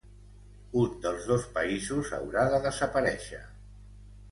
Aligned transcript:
Un 0.83 0.95
dels 1.03 1.27
dos 1.33 1.45
països 1.59 2.11
haurà 2.19 2.47
de 2.55 2.63
desaparèixer. 2.65 3.45